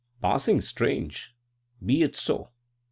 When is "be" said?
1.85-2.01